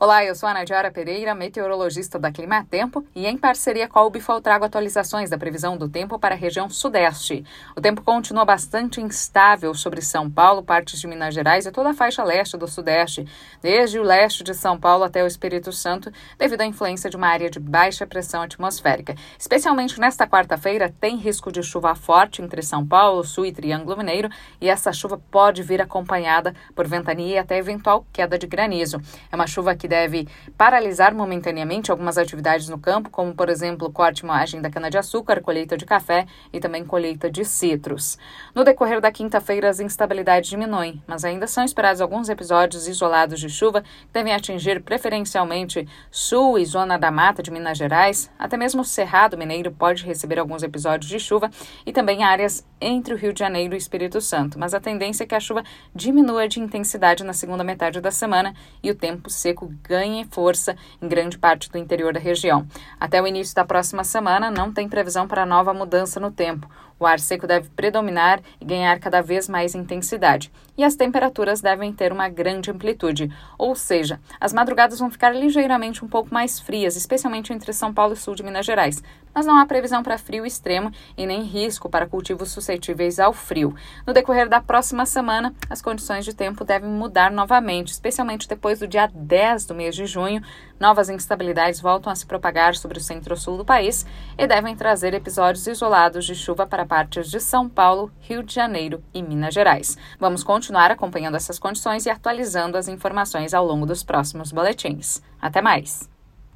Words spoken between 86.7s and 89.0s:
mudar novamente, especialmente depois do